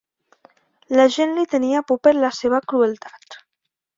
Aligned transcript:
La 0.99 1.05
gent 1.15 1.35
li 1.39 1.43
tenia 1.51 1.83
por 1.91 2.01
per 2.07 2.15
la 2.21 2.33
seva 2.39 2.63
crueltat. 2.73 3.41